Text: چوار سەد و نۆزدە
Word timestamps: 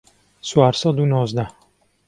چوار 0.47 0.73
سەد 0.81 0.97
و 0.99 1.03
نۆزدە 1.11 1.45